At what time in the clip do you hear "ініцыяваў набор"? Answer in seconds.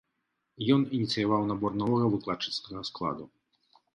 0.99-1.77